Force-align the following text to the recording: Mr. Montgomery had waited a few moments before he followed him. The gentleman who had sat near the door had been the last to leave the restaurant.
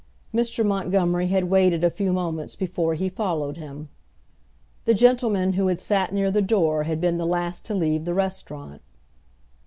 Mr. 0.33 0.65
Montgomery 0.65 1.27
had 1.27 1.43
waited 1.43 1.83
a 1.83 1.91
few 1.91 2.11
moments 2.11 2.55
before 2.55 2.95
he 2.95 3.07
followed 3.07 3.57
him. 3.57 3.87
The 4.85 4.95
gentleman 4.95 5.53
who 5.53 5.67
had 5.67 5.79
sat 5.79 6.11
near 6.11 6.31
the 6.31 6.41
door 6.41 6.85
had 6.85 6.99
been 6.99 7.19
the 7.19 7.25
last 7.27 7.65
to 7.65 7.75
leave 7.75 8.05
the 8.05 8.15
restaurant. 8.15 8.81